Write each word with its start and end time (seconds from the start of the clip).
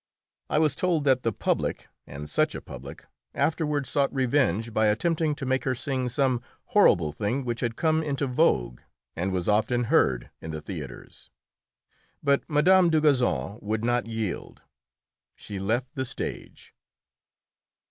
I 0.49 0.57
was 0.57 0.75
told 0.75 1.03
that 1.03 1.21
the 1.21 1.31
public 1.31 1.87
and 2.07 2.27
such 2.27 2.55
a 2.55 2.61
public 2.61 3.05
afterward 3.35 3.85
sought 3.85 4.11
revenge 4.11 4.73
by 4.73 4.87
attempting 4.87 5.35
to 5.35 5.45
make 5.45 5.63
her 5.63 5.75
sing 5.75 6.09
some 6.09 6.41
horrible 6.73 7.11
thing 7.11 7.45
which 7.45 7.59
had 7.59 7.75
come 7.75 8.01
into 8.01 8.25
vogue 8.25 8.79
and 9.15 9.31
was 9.31 9.47
often 9.47 9.83
heard 9.93 10.31
in 10.41 10.49
the 10.49 10.59
theatres. 10.61 11.29
But 12.23 12.41
Mme. 12.49 12.89
Dugazon 12.89 13.59
would 13.61 13.85
not 13.85 14.07
yield. 14.07 14.63
She 15.35 15.59
left 15.59 15.93
the 15.93 16.05
stage. 16.05 16.73